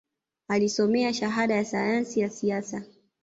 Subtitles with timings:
[0.47, 2.83] Alisomea Shahada ya Sayansi ya Siasa